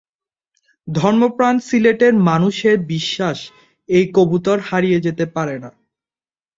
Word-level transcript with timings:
ধর্মপ্রাণ 0.87 1.59
সিলেটের 1.59 2.13
মানুষের 2.21 2.79
বিশ্বাস- 2.85 3.51
এই 3.89 4.05
কবুতর 4.13 4.59
হারিয়ে 4.59 5.01
যেতে 5.01 5.25
পারে 5.25 5.59
না। 5.59 5.71